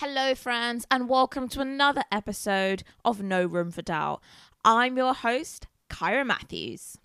Hello, 0.00 0.32
friends, 0.32 0.86
and 0.92 1.08
welcome 1.08 1.48
to 1.48 1.60
another 1.60 2.04
episode 2.12 2.84
of 3.04 3.20
No 3.20 3.44
Room 3.44 3.72
for 3.72 3.82
Doubt. 3.82 4.22
I'm 4.64 4.96
your 4.96 5.12
host, 5.12 5.66
Kyra 5.90 6.24
Matthews. 6.24 6.98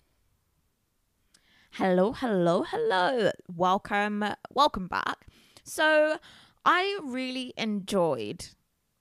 Hello, 1.72 2.12
hello, 2.12 2.62
hello. 2.62 3.32
Welcome, 3.52 4.24
welcome 4.48 4.86
back. 4.86 5.26
So, 5.64 6.18
I 6.64 7.00
really 7.02 7.52
enjoyed 7.56 8.50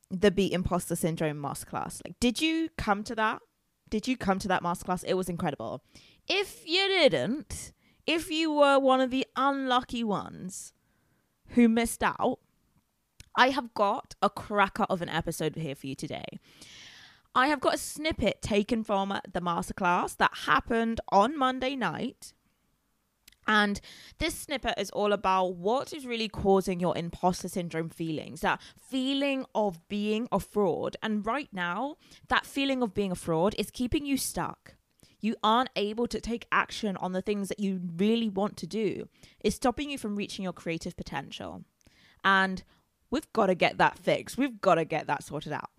the 0.09 0.31
Beat 0.31 0.53
Imposter 0.53 0.95
Syndrome 0.95 1.37
masterclass. 1.37 2.01
Like, 2.03 2.19
did 2.19 2.41
you 2.41 2.69
come 2.79 3.03
to 3.03 3.13
that? 3.13 3.43
Did 3.91 4.07
you 4.07 4.17
come 4.17 4.39
to 4.39 4.47
that 4.47 4.63
masterclass? 4.63 5.03
It 5.05 5.13
was 5.13 5.29
incredible. 5.29 5.83
If 6.27 6.67
you 6.67 6.87
didn't, 6.87 7.73
if 8.07 8.31
you 8.31 8.51
were 8.51 8.79
one 8.79 9.01
of 9.01 9.11
the 9.11 9.27
unlucky 9.35 10.03
ones 10.03 10.73
who 11.49 11.69
missed 11.69 12.01
out, 12.01 12.39
I 13.35 13.49
have 13.49 13.73
got 13.73 14.15
a 14.21 14.29
cracker 14.29 14.85
of 14.89 15.01
an 15.01 15.09
episode 15.09 15.55
here 15.55 15.75
for 15.75 15.87
you 15.87 15.95
today. 15.95 16.39
I 17.35 17.47
have 17.47 17.59
got 17.59 17.75
a 17.75 17.79
snippet 17.79 18.41
taken 18.41 18.83
from 18.83 19.19
the 19.31 19.41
masterclass 19.41 20.15
that 20.17 20.31
happened 20.45 21.01
on 21.09 21.37
Monday 21.37 21.75
night. 21.75 22.33
And 23.47 23.81
this 24.19 24.35
snippet 24.35 24.75
is 24.77 24.89
all 24.91 25.11
about 25.11 25.55
what 25.55 25.91
is 25.93 26.05
really 26.05 26.29
causing 26.29 26.79
your 26.79 26.97
imposter 26.97 27.49
syndrome 27.49 27.89
feelings, 27.89 28.41
that 28.41 28.61
feeling 28.79 29.45
of 29.53 29.85
being 29.89 30.29
a 30.31 30.39
fraud. 30.39 30.95
And 31.01 31.25
right 31.25 31.49
now, 31.51 31.97
that 32.29 32.45
feeling 32.45 32.81
of 32.81 32.93
being 32.93 33.11
a 33.11 33.15
fraud 33.15 33.55
is 33.57 33.71
keeping 33.71 34.05
you 34.05 34.15
stuck. 34.15 34.75
You 35.19 35.35
aren't 35.43 35.69
able 35.75 36.07
to 36.07 36.21
take 36.21 36.47
action 36.51 36.95
on 36.97 37.13
the 37.13 37.21
things 37.21 37.49
that 37.49 37.59
you 37.59 37.81
really 37.97 38.29
want 38.29 38.57
to 38.57 38.67
do. 38.67 39.09
It's 39.39 39.55
stopping 39.55 39.89
you 39.89 39.97
from 39.97 40.15
reaching 40.15 40.43
your 40.43 40.53
creative 40.53 40.95
potential. 40.95 41.63
And 42.23 42.63
we've 43.13 43.31
got 43.31 43.45
to 43.45 43.55
get 43.55 43.77
that 43.77 43.99
fixed. 43.99 44.39
We've 44.39 44.59
got 44.59 44.75
to 44.75 44.85
get 44.85 45.05
that 45.05 45.23
sorted 45.23 45.53
out. 45.53 45.69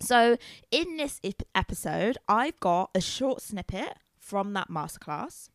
So, 0.00 0.38
in 0.70 0.96
this 0.96 1.20
episode, 1.54 2.16
I've 2.26 2.58
got 2.58 2.90
a 2.94 3.02
short 3.02 3.42
snippet 3.42 3.98
from 4.18 4.54
that 4.54 4.68
masterclass. 4.70 5.50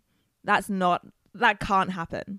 That's 0.44 0.70
not 0.70 1.04
that 1.34 1.58
can't 1.58 1.90
happen. 1.90 2.38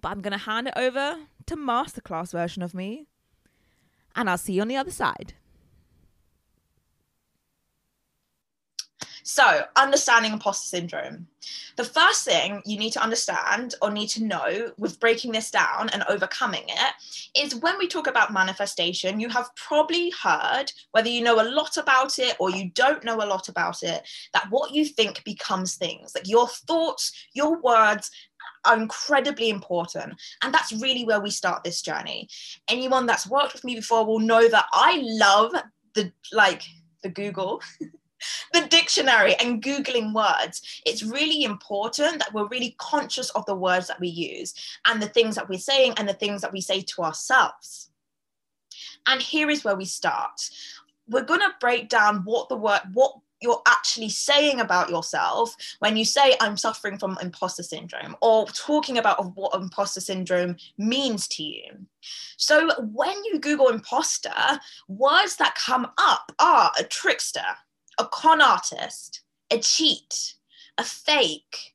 But 0.00 0.12
I'm 0.12 0.22
going 0.22 0.32
to 0.32 0.38
hand 0.38 0.68
it 0.68 0.74
over 0.74 1.18
to 1.48 1.54
masterclass 1.54 2.32
version 2.32 2.62
of 2.62 2.72
me 2.72 3.08
and 4.16 4.30
I'll 4.30 4.38
see 4.38 4.54
you 4.54 4.62
on 4.62 4.68
the 4.68 4.76
other 4.76 4.90
side. 4.90 5.34
So, 9.26 9.62
understanding 9.74 10.34
imposter 10.34 10.68
syndrome. 10.68 11.26
The 11.76 11.84
first 11.84 12.26
thing 12.26 12.60
you 12.66 12.78
need 12.78 12.92
to 12.92 13.02
understand 13.02 13.74
or 13.80 13.90
need 13.90 14.08
to 14.10 14.22
know 14.22 14.72
with 14.76 15.00
breaking 15.00 15.32
this 15.32 15.50
down 15.50 15.88
and 15.94 16.04
overcoming 16.10 16.64
it 16.68 16.92
is 17.34 17.54
when 17.54 17.78
we 17.78 17.88
talk 17.88 18.06
about 18.06 18.34
manifestation, 18.34 19.18
you 19.18 19.30
have 19.30 19.48
probably 19.56 20.10
heard, 20.10 20.66
whether 20.90 21.08
you 21.08 21.22
know 21.22 21.40
a 21.40 21.50
lot 21.50 21.78
about 21.78 22.18
it 22.18 22.36
or 22.38 22.50
you 22.50 22.70
don't 22.74 23.02
know 23.02 23.16
a 23.16 23.24
lot 23.24 23.48
about 23.48 23.82
it, 23.82 24.06
that 24.34 24.46
what 24.50 24.72
you 24.72 24.84
think 24.84 25.24
becomes 25.24 25.76
things. 25.76 26.14
Like 26.14 26.28
your 26.28 26.46
thoughts, 26.46 27.10
your 27.32 27.58
words, 27.62 28.10
are 28.64 28.80
incredibly 28.80 29.50
important. 29.50 30.14
And 30.42 30.52
that's 30.52 30.72
really 30.72 31.04
where 31.04 31.20
we 31.20 31.30
start 31.30 31.64
this 31.64 31.82
journey. 31.82 32.28
Anyone 32.68 33.06
that's 33.06 33.26
worked 33.26 33.52
with 33.52 33.64
me 33.64 33.76
before 33.76 34.06
will 34.06 34.20
know 34.20 34.48
that 34.48 34.66
I 34.72 35.02
love 35.04 35.52
the 35.94 36.12
like 36.32 36.62
the 37.02 37.08
Google. 37.08 37.60
the 38.52 38.66
dictionary 38.68 39.34
and 39.36 39.62
Googling 39.62 40.14
words, 40.14 40.62
it's 40.86 41.02
really 41.02 41.44
important 41.44 42.18
that 42.20 42.32
we're 42.32 42.48
really 42.48 42.74
conscious 42.78 43.30
of 43.30 43.44
the 43.46 43.54
words 43.54 43.86
that 43.88 44.00
we 44.00 44.08
use 44.08 44.54
and 44.86 45.02
the 45.02 45.08
things 45.08 45.34
that 45.34 45.48
we're 45.48 45.58
saying 45.58 45.94
and 45.96 46.08
the 46.08 46.14
things 46.14 46.40
that 46.40 46.52
we 46.52 46.60
say 46.60 46.80
to 46.80 47.02
ourselves. 47.02 47.90
And 49.06 49.20
here 49.20 49.50
is 49.50 49.64
where 49.64 49.76
we 49.76 49.84
start. 49.84 50.48
We're 51.08 51.24
going 51.24 51.40
to 51.40 51.54
break 51.60 51.90
down 51.90 52.24
what 52.24 52.48
the 52.48 52.56
word, 52.56 52.80
what 52.94 53.14
you're 53.40 53.62
actually 53.66 54.08
saying 54.08 54.60
about 54.60 54.90
yourself 54.90 55.54
when 55.80 55.96
you 55.96 56.04
say 56.04 56.34
i'm 56.40 56.56
suffering 56.56 56.98
from 56.98 57.18
imposter 57.20 57.62
syndrome 57.62 58.16
or 58.22 58.46
talking 58.46 58.98
about 58.98 59.36
what 59.36 59.54
imposter 59.54 60.00
syndrome 60.00 60.56
means 60.78 61.28
to 61.28 61.42
you. 61.42 61.64
So 62.36 62.70
when 62.92 63.24
you 63.24 63.38
google 63.38 63.68
imposter 63.68 64.34
words 64.88 65.36
that 65.36 65.54
come 65.54 65.90
up 65.98 66.32
are 66.38 66.70
a 66.78 66.84
trickster 66.84 67.40
a 67.98 68.06
con 68.06 68.40
artist 68.40 69.22
a 69.50 69.58
cheat 69.58 70.34
a 70.78 70.84
fake 70.84 71.74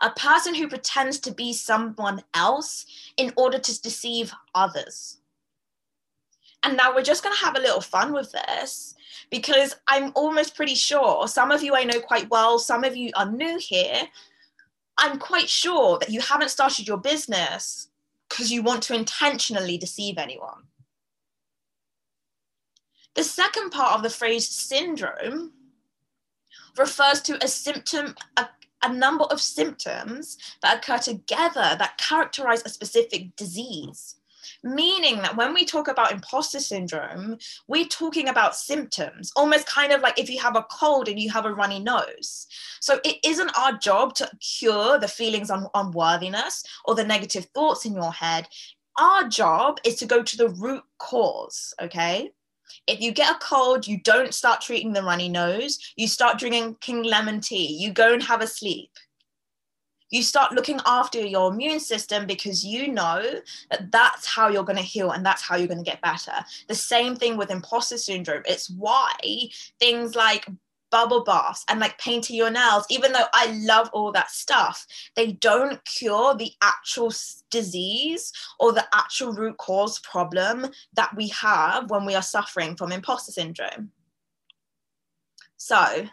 a 0.00 0.10
person 0.10 0.54
who 0.54 0.68
pretends 0.68 1.18
to 1.20 1.32
be 1.32 1.52
someone 1.52 2.22
else 2.34 2.86
in 3.16 3.32
order 3.36 3.58
to 3.58 3.82
deceive 3.82 4.32
others 4.54 5.18
and 6.64 6.76
now 6.76 6.94
we're 6.94 7.02
just 7.02 7.22
going 7.22 7.34
to 7.36 7.44
have 7.44 7.56
a 7.56 7.60
little 7.60 7.80
fun 7.80 8.12
with 8.12 8.32
this 8.32 8.94
because 9.30 9.76
I'm 9.86 10.12
almost 10.14 10.56
pretty 10.56 10.74
sure 10.74 11.28
some 11.28 11.50
of 11.50 11.62
you 11.62 11.74
I 11.76 11.84
know 11.84 12.00
quite 12.00 12.30
well, 12.30 12.58
some 12.58 12.84
of 12.84 12.96
you 12.96 13.10
are 13.14 13.30
new 13.30 13.58
here. 13.58 14.02
I'm 14.96 15.18
quite 15.18 15.48
sure 15.48 15.98
that 15.98 16.10
you 16.10 16.20
haven't 16.20 16.50
started 16.50 16.88
your 16.88 16.96
business 16.96 17.88
because 18.28 18.50
you 18.50 18.62
want 18.62 18.82
to 18.84 18.94
intentionally 18.94 19.76
deceive 19.76 20.18
anyone. 20.18 20.62
The 23.14 23.24
second 23.24 23.70
part 23.70 23.94
of 23.94 24.02
the 24.02 24.10
phrase 24.10 24.48
syndrome 24.48 25.52
refers 26.76 27.20
to 27.22 27.44
a 27.44 27.48
symptom, 27.48 28.14
a, 28.36 28.48
a 28.82 28.92
number 28.92 29.24
of 29.24 29.40
symptoms 29.40 30.38
that 30.62 30.78
occur 30.78 30.98
together 30.98 31.76
that 31.78 31.98
characterize 31.98 32.62
a 32.64 32.68
specific 32.68 33.36
disease 33.36 34.16
meaning 34.62 35.18
that 35.18 35.36
when 35.36 35.54
we 35.54 35.64
talk 35.64 35.88
about 35.88 36.12
imposter 36.12 36.60
syndrome, 36.60 37.38
we're 37.68 37.86
talking 37.86 38.28
about 38.28 38.56
symptoms, 38.56 39.32
almost 39.36 39.66
kind 39.66 39.92
of 39.92 40.00
like 40.00 40.18
if 40.18 40.30
you 40.30 40.38
have 40.40 40.56
a 40.56 40.66
cold 40.70 41.08
and 41.08 41.18
you 41.18 41.30
have 41.30 41.46
a 41.46 41.54
runny 41.54 41.80
nose. 41.80 42.46
So 42.80 43.00
it 43.04 43.16
isn't 43.24 43.58
our 43.58 43.72
job 43.78 44.14
to 44.16 44.30
cure 44.40 44.98
the 44.98 45.08
feelings 45.08 45.50
of 45.50 45.66
unworthiness 45.74 46.64
or 46.84 46.94
the 46.94 47.04
negative 47.04 47.46
thoughts 47.54 47.84
in 47.84 47.94
your 47.94 48.12
head. 48.12 48.48
Our 48.98 49.28
job 49.28 49.78
is 49.84 49.96
to 49.96 50.06
go 50.06 50.22
to 50.22 50.36
the 50.36 50.50
root 50.50 50.82
cause, 50.98 51.74
okay? 51.80 52.30
If 52.86 53.00
you 53.00 53.12
get 53.12 53.34
a 53.34 53.38
cold, 53.38 53.86
you 53.86 54.00
don't 54.00 54.34
start 54.34 54.60
treating 54.60 54.92
the 54.92 55.02
runny 55.02 55.28
nose. 55.28 55.78
You 55.96 56.08
start 56.08 56.38
drinking 56.38 56.76
King 56.80 57.02
lemon 57.02 57.40
tea. 57.40 57.76
You 57.78 57.92
go 57.92 58.12
and 58.12 58.22
have 58.22 58.40
a 58.40 58.46
sleep 58.46 58.90
you 60.10 60.22
start 60.22 60.52
looking 60.52 60.80
after 60.86 61.20
your 61.20 61.52
immune 61.52 61.80
system 61.80 62.26
because 62.26 62.64
you 62.64 62.88
know 62.88 63.22
that 63.70 63.90
that's 63.90 64.26
how 64.26 64.48
you're 64.48 64.64
going 64.64 64.76
to 64.76 64.82
heal 64.82 65.10
and 65.10 65.24
that's 65.24 65.42
how 65.42 65.56
you're 65.56 65.68
going 65.68 65.82
to 65.82 65.90
get 65.90 66.00
better. 66.00 66.32
The 66.68 66.74
same 66.74 67.16
thing 67.16 67.36
with 67.36 67.50
imposter 67.50 67.98
syndrome. 67.98 68.42
It's 68.46 68.70
why 68.70 69.12
things 69.80 70.14
like 70.14 70.46
bubble 70.94 71.24
baths 71.24 71.64
and 71.68 71.80
like 71.80 71.98
painting 71.98 72.36
your 72.36 72.50
nails, 72.50 72.86
even 72.88 73.12
though 73.12 73.26
I 73.32 73.46
love 73.46 73.90
all 73.92 74.12
that 74.12 74.30
stuff, 74.30 74.86
they 75.16 75.32
don't 75.32 75.84
cure 75.84 76.36
the 76.36 76.52
actual 76.62 77.12
disease 77.50 78.32
or 78.60 78.72
the 78.72 78.86
actual 78.94 79.32
root 79.32 79.56
cause 79.56 79.98
problem 79.98 80.66
that 80.92 81.10
we 81.16 81.26
have 81.28 81.90
when 81.90 82.04
we 82.04 82.14
are 82.14 82.22
suffering 82.22 82.76
from 82.76 82.92
imposter 82.92 83.32
syndrome. 83.32 83.90
So, 85.56 86.08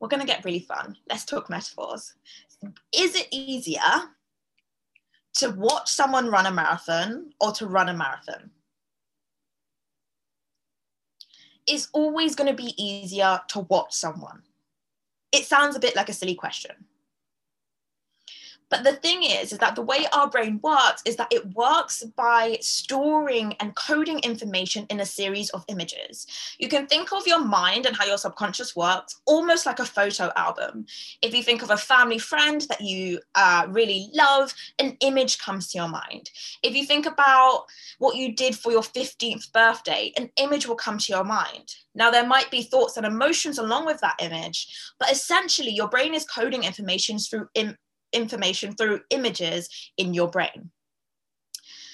we're 0.00 0.08
going 0.08 0.20
to 0.20 0.26
get 0.26 0.44
really 0.44 0.60
fun. 0.60 0.96
Let's 1.08 1.24
talk 1.24 1.50
metaphors. 1.50 2.14
Is 2.92 3.14
it 3.14 3.28
easier 3.30 3.80
to 5.34 5.50
watch 5.50 5.90
someone 5.90 6.30
run 6.30 6.46
a 6.46 6.50
marathon 6.50 7.32
or 7.40 7.52
to 7.52 7.66
run 7.66 7.88
a 7.88 7.94
marathon? 7.94 8.50
It's 11.66 11.88
always 11.92 12.34
going 12.34 12.54
to 12.54 12.62
be 12.62 12.74
easier 12.82 13.40
to 13.48 13.60
watch 13.60 13.92
someone. 13.92 14.42
It 15.32 15.44
sounds 15.44 15.76
a 15.76 15.80
bit 15.80 15.96
like 15.96 16.08
a 16.08 16.14
silly 16.14 16.34
question. 16.34 16.76
But 18.68 18.82
the 18.82 18.94
thing 18.94 19.22
is, 19.22 19.52
is 19.52 19.58
that 19.58 19.76
the 19.76 19.82
way 19.82 20.06
our 20.12 20.28
brain 20.28 20.58
works 20.62 21.02
is 21.04 21.16
that 21.16 21.32
it 21.32 21.54
works 21.54 22.02
by 22.16 22.58
storing 22.60 23.54
and 23.60 23.76
coding 23.76 24.18
information 24.20 24.86
in 24.90 25.00
a 25.00 25.06
series 25.06 25.50
of 25.50 25.64
images. 25.68 26.26
You 26.58 26.68
can 26.68 26.86
think 26.86 27.12
of 27.12 27.26
your 27.26 27.44
mind 27.44 27.86
and 27.86 27.96
how 27.96 28.04
your 28.04 28.18
subconscious 28.18 28.74
works 28.74 29.20
almost 29.24 29.66
like 29.66 29.78
a 29.78 29.84
photo 29.84 30.32
album. 30.36 30.86
If 31.22 31.32
you 31.32 31.44
think 31.44 31.62
of 31.62 31.70
a 31.70 31.76
family 31.76 32.18
friend 32.18 32.60
that 32.62 32.80
you 32.80 33.20
uh, 33.36 33.66
really 33.68 34.10
love, 34.12 34.52
an 34.80 34.96
image 35.00 35.38
comes 35.38 35.70
to 35.70 35.78
your 35.78 35.88
mind. 35.88 36.30
If 36.62 36.74
you 36.74 36.84
think 36.86 37.06
about 37.06 37.66
what 37.98 38.16
you 38.16 38.34
did 38.34 38.56
for 38.56 38.72
your 38.72 38.82
15th 38.82 39.52
birthday, 39.52 40.12
an 40.16 40.30
image 40.38 40.66
will 40.66 40.76
come 40.76 40.98
to 40.98 41.12
your 41.12 41.24
mind. 41.24 41.74
Now, 41.94 42.10
there 42.10 42.26
might 42.26 42.50
be 42.50 42.62
thoughts 42.62 42.96
and 42.96 43.06
emotions 43.06 43.58
along 43.58 43.86
with 43.86 44.00
that 44.00 44.16
image, 44.20 44.68
but 44.98 45.10
essentially, 45.10 45.70
your 45.70 45.88
brain 45.88 46.14
is 46.14 46.24
coding 46.24 46.64
information 46.64 47.18
through 47.18 47.48
Im- 47.54 47.76
information 48.16 48.74
through 48.74 49.00
images 49.10 49.68
in 49.96 50.14
your 50.14 50.28
brain. 50.28 50.70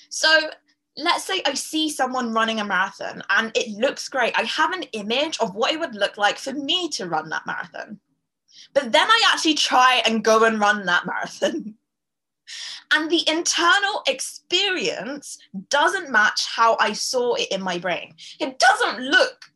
So 0.08 0.50
let's 0.96 1.24
say 1.24 1.42
I 1.46 1.54
see 1.54 1.88
someone 1.88 2.34
running 2.34 2.60
a 2.60 2.64
marathon 2.64 3.22
and 3.30 3.50
it 3.56 3.70
looks 3.78 4.08
great. 4.08 4.36
I 4.36 4.42
have 4.42 4.72
an 4.72 4.84
image 4.92 5.38
of 5.40 5.54
what 5.54 5.72
it 5.72 5.80
would 5.80 5.94
look 5.94 6.18
like 6.18 6.38
for 6.38 6.52
me 6.52 6.88
to 6.90 7.08
run 7.08 7.28
that 7.30 7.46
marathon. 7.46 7.98
But 8.74 8.92
then 8.92 9.10
I 9.10 9.30
actually 9.32 9.54
try 9.54 10.02
and 10.06 10.24
go 10.24 10.44
and 10.44 10.60
run 10.60 10.86
that 10.86 11.06
marathon. 11.06 11.74
And 12.94 13.10
the 13.10 13.26
internal 13.30 14.02
experience 14.06 15.38
doesn't 15.70 16.10
match 16.10 16.46
how 16.46 16.76
I 16.78 16.92
saw 16.92 17.34
it 17.34 17.48
in 17.50 17.62
my 17.62 17.78
brain. 17.78 18.14
It 18.38 18.58
doesn't 18.58 19.00
look 19.00 19.46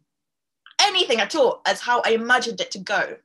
anything 0.81 1.21
at 1.21 1.35
all 1.35 1.61
as 1.67 1.81
how 1.81 2.01
I 2.07 2.13
imagined 2.13 2.61
it 2.63 2.71
to 2.71 2.79
go 2.79 3.17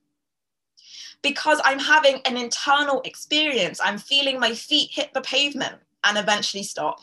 because 1.22 1.62
I'm 1.64 1.80
having 1.80 2.22
an 2.26 2.38
internal 2.38 3.02
experience. 3.04 3.80
I'm 3.84 3.98
feeling 3.98 4.40
my 4.40 4.54
feet 4.54 4.90
hit 4.92 5.14
the 5.14 5.22
pavement 5.22 5.76
and 6.04 6.18
eventually 6.18 6.64
stop. 6.64 7.00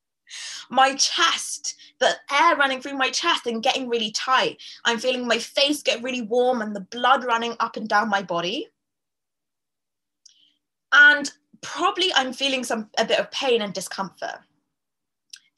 my 0.70 0.94
chest, 0.94 1.76
the 2.00 2.14
air 2.32 2.56
running 2.56 2.80
through 2.80 2.96
my 2.96 3.10
chest 3.10 3.46
and 3.46 3.62
getting 3.62 3.88
really 3.88 4.10
tight. 4.10 4.60
I'm 4.84 4.98
feeling 4.98 5.26
my 5.26 5.38
face 5.38 5.82
get 5.82 6.02
really 6.02 6.22
warm 6.22 6.62
and 6.62 6.74
the 6.74 6.80
blood 6.80 7.24
running 7.24 7.54
up 7.60 7.76
and 7.76 7.88
down 7.88 8.08
my 8.08 8.22
body. 8.22 8.68
And 10.92 11.30
probably 11.60 12.12
I'm 12.14 12.32
feeling 12.32 12.64
some 12.64 12.88
a 12.98 13.04
bit 13.04 13.18
of 13.18 13.30
pain 13.30 13.62
and 13.62 13.72
discomfort 13.72 14.40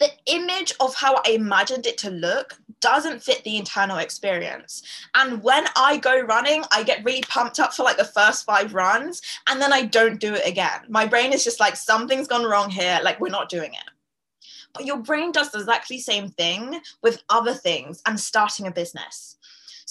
the 0.01 0.11
image 0.27 0.73
of 0.81 0.95
how 0.95 1.17
I 1.27 1.33
imagined 1.33 1.87
it 1.87 1.99
to 1.99 2.11
look 2.11 2.59
doesn't 2.81 3.23
fit 3.23 3.45
the 3.45 3.59
internal 3.59 3.99
experience. 3.99 4.83
And 5.15 5.43
when 5.43 5.67
I 5.77 5.99
go 5.99 6.21
running, 6.23 6.65
I 6.73 6.83
get 6.83 7.05
really 7.05 7.23
pumped 7.23 7.61
up 7.61 7.75
for 7.75 7.83
like 7.83 7.99
the 7.99 8.05
first 8.05 8.47
five 8.47 8.73
runs 8.73 9.21
and 9.49 9.61
then 9.61 9.73
I 9.73 9.83
don't 9.83 10.19
do 10.19 10.35
it 10.35 10.47
again. 10.47 10.81
My 10.89 11.07
brain 11.07 11.33
is 11.33 11.45
just 11.45 11.61
like, 11.61 11.77
something's 11.77 12.27
gone 12.27 12.45
wrong 12.45 12.71
here, 12.71 12.99
like 13.05 13.21
we're 13.21 13.29
not 13.29 13.51
doing 13.51 13.75
it. 13.75 13.91
But 14.73 14.87
your 14.87 14.99
brain 14.99 15.33
does 15.33 15.51
the 15.51 15.59
exactly 15.59 15.99
same 15.99 16.31
thing 16.31 16.81
with 17.03 17.23
other 17.29 17.53
things 17.53 18.01
and 18.07 18.19
starting 18.19 18.67
a 18.67 18.71
business. 18.71 19.37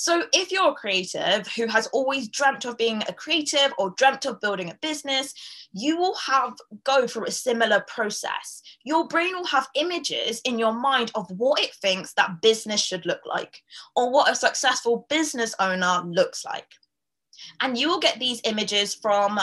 So, 0.01 0.23
if 0.31 0.49
you're 0.49 0.69
a 0.69 0.73
creative 0.73 1.45
who 1.49 1.67
has 1.67 1.87
always 1.87 2.29
dreamt 2.29 2.63
of 2.63 2.77
being 2.77 3.03
a 3.09 3.13
creative 3.13 3.73
or 3.77 3.89
dreamt 3.97 4.25
of 4.25 4.39
building 4.39 4.69
a 4.69 4.79
business, 4.81 5.33
you 5.73 5.97
will 5.97 6.15
have 6.15 6.53
go 6.85 7.05
through 7.05 7.25
a 7.25 7.31
similar 7.31 7.81
process. 7.81 8.61
Your 8.85 9.09
brain 9.09 9.35
will 9.35 9.47
have 9.47 9.67
images 9.75 10.39
in 10.45 10.57
your 10.57 10.71
mind 10.71 11.11
of 11.15 11.29
what 11.31 11.59
it 11.59 11.75
thinks 11.75 12.13
that 12.13 12.41
business 12.41 12.79
should 12.79 13.05
look 13.05 13.19
like 13.25 13.61
or 13.93 14.09
what 14.09 14.31
a 14.31 14.35
successful 14.35 15.05
business 15.09 15.53
owner 15.59 16.01
looks 16.05 16.45
like. 16.45 16.71
And 17.59 17.77
you 17.77 17.89
will 17.89 17.99
get 17.99 18.19
these 18.19 18.39
images 18.45 18.95
from 18.95 19.37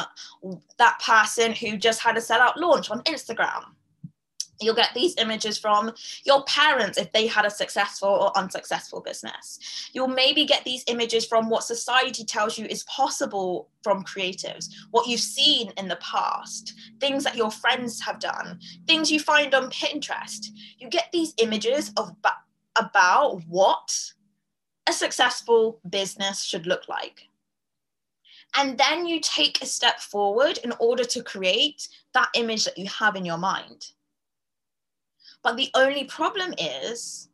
that 0.79 1.03
person 1.05 1.53
who 1.53 1.77
just 1.77 2.01
had 2.01 2.17
a 2.17 2.21
sellout 2.21 2.57
launch 2.57 2.91
on 2.91 3.03
Instagram 3.03 3.75
You'll 4.61 4.75
get 4.75 4.95
these 4.95 5.15
images 5.19 5.59
from 5.59 5.93
your 6.25 6.45
parents 6.45 6.99
if 6.99 7.13
they 7.13 7.27
had 7.27 7.45
a 7.45 7.51
successful 7.51 8.09
or 8.09 8.37
unsuccessful 8.37 9.01
business. 9.01 9.91
You'll 9.93 10.09
maybe 10.09 10.45
get 10.45 10.65
these 10.65 10.85
images 10.87 11.27
from 11.27 11.49
what 11.49 11.65
society 11.65 12.25
tells 12.25 12.59
you 12.59 12.67
is 12.67 12.85
possible 12.85 13.69
from 13.83 14.05
creatives, 14.05 14.69
what 14.91 15.07
you've 15.07 15.21
seen 15.21 15.73
in 15.77 15.89
the 15.89 15.97
past, 15.97 16.75
things 17.01 17.25
that 17.25 17.37
your 17.37 17.51
friends 17.51 18.01
have 18.01 18.19
done, 18.19 18.59
things 18.87 19.11
you 19.11 19.21
find 19.21 19.55
on 19.55 19.71
Pinterest. 19.71 20.47
You 20.79 20.89
get 20.89 21.11
these 21.13 21.35
images 21.39 21.93
of 21.97 22.13
about 22.79 23.43
what 23.49 24.13
a 24.89 24.93
successful 24.93 25.81
business 25.89 26.45
should 26.45 26.67
look 26.67 26.89
like. 26.89 27.29
And 28.57 28.79
then 28.79 29.07
you 29.07 29.21
take 29.21 29.61
a 29.61 29.67
step 29.67 30.01
forward 30.01 30.59
in 30.65 30.73
order 30.79 31.05
to 31.05 31.23
create 31.23 31.89
that 32.15 32.29
image 32.35 32.65
that 32.65 32.79
you 32.79 32.87
have 32.89 33.17
in 33.17 33.25
your 33.25 33.39
mind. 33.39 33.91
But 35.47 35.57
the 35.57 35.71
only 35.77 36.03
problem 36.03 36.55
is 36.59 37.29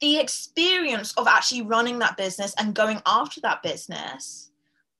the 0.00 0.20
experience 0.20 1.12
of 1.14 1.26
actually 1.26 1.62
running 1.62 1.98
that 1.98 2.16
business 2.16 2.54
and 2.56 2.76
going 2.76 3.02
after 3.06 3.40
that 3.40 3.60
business 3.60 4.52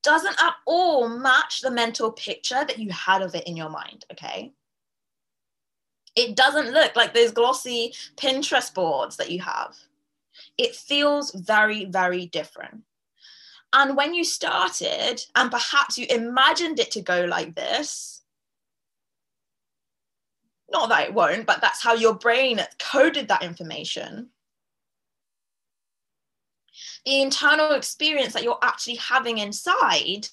doesn't 0.02 0.34
at 0.42 0.54
all 0.66 1.08
match 1.08 1.60
the 1.60 1.70
mental 1.70 2.10
picture 2.10 2.64
that 2.64 2.80
you 2.80 2.90
had 2.90 3.22
of 3.22 3.36
it 3.36 3.46
in 3.46 3.56
your 3.56 3.68
mind, 3.68 4.04
okay? 4.10 4.52
It 6.16 6.34
doesn't 6.34 6.72
look 6.72 6.96
like 6.96 7.14
those 7.14 7.30
glossy 7.30 7.94
Pinterest 8.16 8.74
boards 8.74 9.16
that 9.18 9.30
you 9.30 9.40
have. 9.42 9.76
It 10.58 10.74
feels 10.74 11.30
very, 11.30 11.84
very 11.84 12.26
different. 12.26 12.82
And 13.72 13.96
when 13.96 14.12
you 14.12 14.24
started, 14.24 15.22
and 15.36 15.52
perhaps 15.52 15.96
you 15.96 16.08
imagined 16.10 16.80
it 16.80 16.90
to 16.90 17.00
go 17.00 17.26
like 17.26 17.54
this, 17.54 18.19
not 20.70 20.88
that 20.88 21.08
it 21.08 21.14
won't, 21.14 21.46
but 21.46 21.60
that's 21.60 21.82
how 21.82 21.94
your 21.94 22.14
brain 22.14 22.60
coded 22.78 23.28
that 23.28 23.42
information. 23.42 24.28
The 27.04 27.22
internal 27.22 27.72
experience 27.72 28.32
that 28.34 28.42
you're 28.42 28.58
actually 28.62 28.96
having 28.96 29.38
inside 29.38 30.28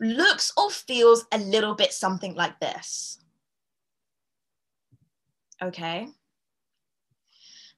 looks 0.00 0.52
or 0.56 0.70
feels 0.70 1.26
a 1.32 1.38
little 1.38 1.74
bit 1.74 1.92
something 1.92 2.34
like 2.34 2.58
this. 2.60 3.18
Okay. 5.62 6.08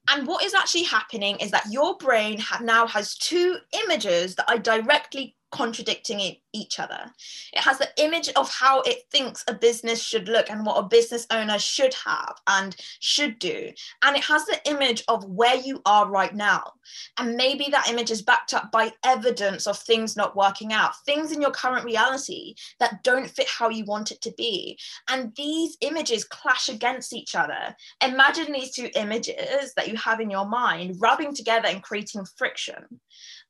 And 0.09 0.27
what 0.27 0.44
is 0.44 0.55
actually 0.55 0.85
happening 0.85 1.37
is 1.41 1.50
that 1.50 1.67
your 1.71 1.97
brain 1.97 2.41
now 2.62 2.87
has 2.87 3.17
two 3.17 3.56
images 3.85 4.37
that 4.37 4.49
are 4.49 4.59
directly 4.59 5.37
contradicting 5.56 6.37
each 6.53 6.79
other. 6.79 7.11
It 7.55 7.61
has 7.61 7.79
the 7.79 7.88
image 7.97 8.29
of 8.37 8.50
how 8.53 8.82
it 8.82 9.05
thinks 9.11 9.43
a 9.49 9.55
business 9.55 10.03
should 10.03 10.29
look 10.29 10.50
and 10.50 10.67
what 10.67 10.76
a 10.76 10.88
business 10.88 11.26
owner 11.31 11.58
should 11.58 11.94
have 11.94 12.35
and 12.47 12.76
should 13.00 13.38
do. 13.38 13.70
And 14.05 14.17
it 14.17 14.25
has 14.25 14.44
the 14.44 14.61
image 14.69 15.03
of 15.08 15.25
where 15.25 15.56
you 15.56 15.81
are 15.87 16.11
right 16.11 16.35
now. 16.35 16.73
And 17.19 17.37
maybe 17.37 17.69
that 17.70 17.88
image 17.88 18.11
is 18.11 18.20
backed 18.20 18.53
up 18.53 18.70
by 18.70 18.93
evidence 19.03 19.67
of 19.67 19.79
things 19.79 20.14
not 20.14 20.37
working 20.37 20.75
out, 20.75 20.93
things 21.06 21.32
in 21.32 21.41
your 21.41 21.53
current 21.53 21.85
reality 21.85 22.55
that 22.79 23.03
don't 23.03 23.31
fit 23.31 23.49
how 23.49 23.70
you 23.70 23.87
want 23.87 24.12
it 24.12 24.20
to 24.23 24.35
be. 24.37 24.79
And 25.08 25.35
these 25.37 25.79
images 25.81 26.25
clash 26.25 26.69
against 26.69 27.14
each 27.14 27.35
other. 27.35 27.75
Imagine 28.03 28.53
these 28.53 28.72
two 28.72 28.91
images 28.94 29.72
that 29.77 29.89
you 29.89 29.96
have 29.96 30.20
in 30.20 30.31
your 30.31 30.46
mind 30.46 30.96
rubbing 31.01 31.34
together 31.34 31.69
and 31.69 31.82
creating 31.82 32.27
friction. 32.36 33.01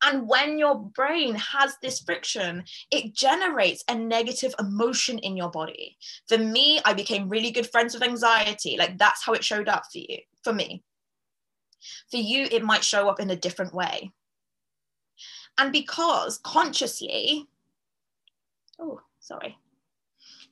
And 0.02 0.28
when 0.28 0.58
your 0.58 0.78
brain 0.78 1.34
has 1.34 1.76
this 1.80 2.00
friction, 2.00 2.64
it 2.90 3.14
generates 3.14 3.82
a 3.88 3.94
negative 3.94 4.54
emotion 4.58 5.18
in 5.18 5.36
your 5.36 5.50
body. 5.50 5.96
For 6.28 6.38
me, 6.38 6.80
I 6.84 6.92
became 6.92 7.28
really 7.28 7.50
good 7.50 7.70
friends 7.70 7.94
with 7.94 8.02
anxiety. 8.02 8.76
Like 8.78 8.98
that's 8.98 9.24
how 9.24 9.32
it 9.32 9.44
showed 9.44 9.68
up 9.68 9.84
for 9.90 9.98
you, 9.98 10.18
for 10.42 10.52
me. 10.52 10.82
For 12.10 12.18
you, 12.18 12.46
it 12.50 12.62
might 12.64 12.84
show 12.84 13.08
up 13.08 13.20
in 13.20 13.30
a 13.30 13.36
different 13.36 13.72
way. 13.72 14.12
And 15.58 15.72
because 15.72 16.38
consciously, 16.38 17.46
oh, 18.78 19.00
sorry, 19.20 19.56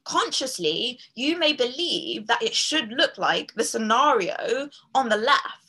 consciously, 0.04 0.98
you 1.14 1.38
may 1.38 1.52
believe 1.52 2.26
that 2.28 2.42
it 2.42 2.54
should 2.54 2.90
look 2.92 3.18
like 3.18 3.52
the 3.54 3.64
scenario 3.64 4.70
on 4.94 5.08
the 5.08 5.16
left 5.16 5.63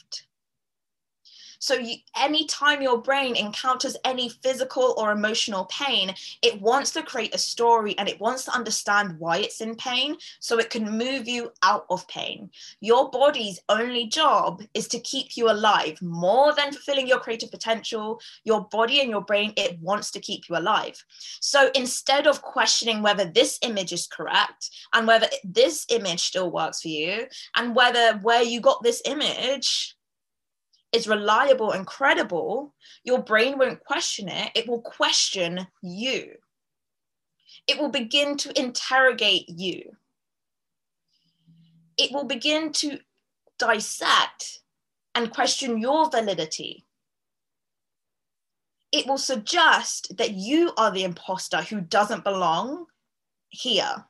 so 1.65 1.73
you, 1.73 1.95
anytime 2.15 2.79
your 2.79 3.01
brain 3.01 3.35
encounters 3.35 3.97
any 4.05 4.29
physical 4.29 4.93
or 4.99 5.11
emotional 5.11 5.65
pain, 5.65 6.13
it 6.43 6.61
wants 6.61 6.91
to 6.91 7.01
create 7.01 7.33
a 7.33 7.39
story 7.39 7.97
and 7.97 8.07
it 8.07 8.21
wants 8.21 8.45
to 8.45 8.51
understand 8.51 9.17
why 9.17 9.37
it's 9.37 9.61
in 9.61 9.73
pain 9.73 10.15
so 10.39 10.59
it 10.59 10.69
can 10.69 10.95
move 10.95 11.27
you 11.27 11.51
out 11.63 11.87
of 11.89 12.07
pain. 12.07 12.51
Your 12.81 13.09
body's 13.09 13.59
only 13.67 14.05
job 14.05 14.61
is 14.75 14.87
to 14.89 14.99
keep 14.99 15.35
you 15.35 15.49
alive 15.49 15.99
more 16.03 16.53
than 16.53 16.71
fulfilling 16.71 17.07
your 17.07 17.19
creative 17.19 17.49
potential. 17.49 18.21
Your 18.43 18.65
body 18.65 19.01
and 19.01 19.09
your 19.09 19.23
brain, 19.23 19.51
it 19.57 19.79
wants 19.79 20.11
to 20.11 20.19
keep 20.19 20.47
you 20.47 20.57
alive. 20.57 21.03
So 21.39 21.71
instead 21.73 22.27
of 22.27 22.43
questioning 22.43 23.01
whether 23.01 23.25
this 23.25 23.57
image 23.63 23.91
is 23.91 24.05
correct 24.05 24.69
and 24.93 25.07
whether 25.07 25.27
this 25.43 25.87
image 25.89 26.21
still 26.21 26.51
works 26.51 26.83
for 26.83 26.89
you 26.89 27.25
and 27.55 27.75
whether 27.75 28.19
where 28.19 28.43
you 28.43 28.61
got 28.61 28.83
this 28.83 29.01
image 29.05 29.94
is 30.95 31.07
reliable 31.07 31.71
and 31.71 31.85
credible, 31.85 32.73
your 33.03 33.21
brain 33.21 33.57
won't 33.57 33.83
question 33.83 34.29
it, 34.29 34.51
it 34.55 34.67
will 34.67 34.81
question 34.81 35.67
you. 35.83 36.31
It 37.67 37.77
will 37.77 37.89
begin 37.89 38.37
to 38.37 38.57
interrogate 38.59 39.49
you. 39.49 39.97
It 41.97 42.11
will 42.13 42.23
begin 42.23 42.71
to 42.73 42.99
dissect 43.59 44.61
and 45.15 45.33
question 45.33 45.79
your 45.79 46.09
validity. 46.09 46.85
It 48.91 49.05
will 49.05 49.17
suggest 49.17 50.15
that 50.17 50.31
you 50.31 50.71
are 50.77 50.91
the 50.91 51.03
imposter 51.03 51.61
who 51.61 51.81
doesn't 51.81 52.23
belong 52.23 52.85
here. 53.49 54.05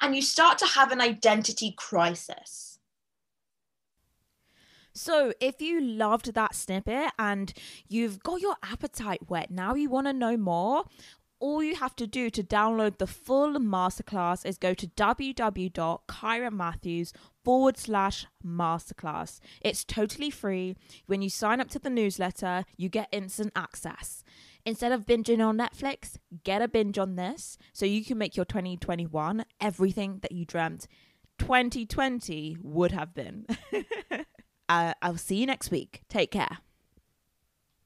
And 0.00 0.14
you 0.14 0.22
start 0.22 0.58
to 0.58 0.66
have 0.66 0.92
an 0.92 1.00
identity 1.00 1.74
crisis. 1.76 2.71
So, 4.94 5.32
if 5.40 5.62
you 5.62 5.80
loved 5.80 6.34
that 6.34 6.54
snippet 6.54 7.12
and 7.18 7.52
you've 7.88 8.22
got 8.22 8.40
your 8.40 8.56
appetite 8.62 9.28
whet, 9.28 9.50
now 9.50 9.74
you 9.74 9.88
want 9.88 10.06
to 10.06 10.12
know 10.12 10.36
more, 10.36 10.84
all 11.42 11.62
you 11.62 11.74
have 11.74 11.94
to 11.96 12.06
do 12.06 12.30
to 12.30 12.42
download 12.42 12.96
the 12.98 13.06
full 13.06 13.52
masterclass 13.54 14.46
is 14.46 14.56
go 14.58 14.74
to 14.74 14.86
www.kyramatthews 14.86 17.12
forward 17.44 17.76
slash 17.76 18.26
masterclass. 18.46 19.40
It's 19.60 19.84
totally 19.84 20.30
free. 20.30 20.76
When 21.06 21.20
you 21.20 21.30
sign 21.30 21.60
up 21.60 21.68
to 21.70 21.80
the 21.80 21.90
newsletter, 21.90 22.64
you 22.76 22.88
get 22.88 23.08
instant 23.10 23.50
access. 23.56 24.22
Instead 24.64 24.92
of 24.92 25.04
binging 25.04 25.44
on 25.44 25.58
Netflix, 25.58 26.16
get 26.44 26.62
a 26.62 26.68
binge 26.68 26.96
on 26.96 27.16
this 27.16 27.58
so 27.72 27.86
you 27.86 28.04
can 28.04 28.18
make 28.18 28.36
your 28.36 28.44
2021 28.44 29.44
everything 29.60 30.20
that 30.22 30.30
you 30.30 30.44
dreamt 30.44 30.86
2020 31.38 32.58
would 32.62 32.92
have 32.92 33.14
been. 33.14 33.46
I'll 35.02 35.16
see 35.16 35.36
you 35.36 35.46
next 35.46 35.70
week. 35.70 36.02
Take 36.08 36.30
care. 36.30 36.58